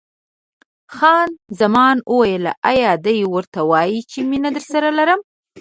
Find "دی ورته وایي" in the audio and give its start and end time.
3.05-3.99